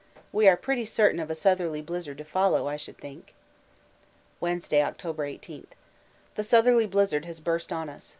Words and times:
We 0.31 0.47
are 0.47 0.57
pretty 0.57 0.85
certain 0.85 1.19
of 1.19 1.29
a 1.29 1.35
southerly 1.35 1.83
blizzard 1.83 2.17
to 2.17 2.23
follow, 2.25 2.67
I 2.67 2.75
should 2.75 2.97
think. 2.97 3.35
Wednesday, 4.39 4.81
October 4.81 5.25
18. 5.25 5.67
The 6.33 6.43
southerly 6.43 6.87
blizzard 6.87 7.25
has 7.25 7.39
burst 7.39 7.71
on 7.71 7.87
us. 7.87 8.09